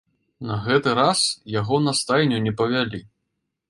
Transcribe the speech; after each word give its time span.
На 0.51 0.55
гэты 0.63 0.95
раз 1.01 1.21
яго 1.59 1.81
на 1.91 1.97
стайню 2.01 2.45
не 2.51 2.59
павялі. 2.63 3.09